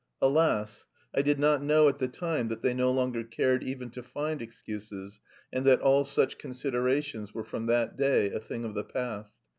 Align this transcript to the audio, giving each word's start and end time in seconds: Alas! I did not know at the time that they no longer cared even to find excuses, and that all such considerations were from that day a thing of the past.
Alas! 0.19 0.87
I 1.13 1.21
did 1.21 1.37
not 1.37 1.61
know 1.61 1.87
at 1.87 1.99
the 1.99 2.07
time 2.07 2.47
that 2.47 2.63
they 2.63 2.73
no 2.73 2.91
longer 2.91 3.23
cared 3.23 3.63
even 3.63 3.91
to 3.91 4.01
find 4.01 4.41
excuses, 4.41 5.19
and 5.53 5.63
that 5.67 5.79
all 5.81 6.03
such 6.05 6.39
considerations 6.39 7.35
were 7.35 7.43
from 7.45 7.67
that 7.67 7.97
day 7.97 8.31
a 8.31 8.39
thing 8.39 8.65
of 8.65 8.73
the 8.73 8.83
past. 8.83 9.37